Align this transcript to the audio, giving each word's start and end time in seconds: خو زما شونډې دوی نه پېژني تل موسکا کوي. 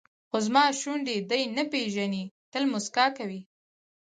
خو 0.29 0.37
زما 0.47 0.63
شونډې 0.79 1.15
دوی 1.29 1.43
نه 1.57 1.63
پېژني 1.71 2.23
تل 2.51 2.63
موسکا 2.71 3.05
کوي. 3.17 3.41